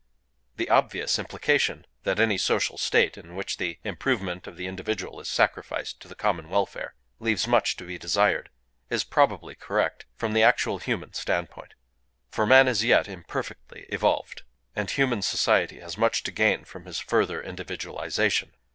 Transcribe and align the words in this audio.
—The 0.55 0.67
obvious 0.71 1.19
implication,—that 1.19 2.19
any 2.19 2.35
social 2.39 2.79
state, 2.79 3.19
in 3.19 3.35
which 3.35 3.57
the 3.57 3.77
improvement 3.83 4.47
of 4.47 4.57
the 4.57 4.65
individual 4.65 5.19
is 5.19 5.27
sacrificed 5.27 5.99
to 5.99 6.07
the 6.07 6.15
common 6.15 6.49
welfare, 6.49 6.95
leaves 7.19 7.45
much 7.47 7.75
to 7.75 7.85
be 7.85 7.99
desired,—is 7.99 9.03
probably 9.03 9.53
correct, 9.53 10.07
from 10.15 10.33
the 10.33 10.41
actual 10.41 10.79
human 10.79 11.13
standpoint. 11.13 11.75
For 12.31 12.47
man 12.47 12.67
is 12.67 12.83
yet 12.83 13.07
imperfectly 13.07 13.83
evolved; 13.89 14.41
and 14.75 14.89
human 14.89 15.21
society 15.21 15.79
has 15.81 15.99
much 15.99 16.23
to 16.23 16.31
gain 16.31 16.65
from 16.65 16.85
his 16.87 16.97
further 16.97 17.39
individualization. 17.39 18.55